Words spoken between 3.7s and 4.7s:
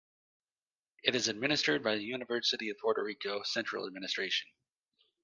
Administration.